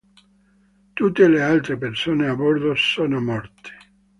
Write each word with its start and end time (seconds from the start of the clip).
Tutte 0.99 1.27
le 1.27 1.43
altre 1.43 1.77
persone 1.77 2.27
a 2.27 2.33
bordo 2.35 2.73
sono 2.73 3.21
morte. 3.21 3.69